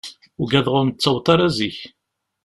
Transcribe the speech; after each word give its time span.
Ugadeɣ 0.41 0.73
ur 0.79 0.85
nettaweḍ 0.85 1.25
ara 1.33 1.47
zik. 1.57 1.77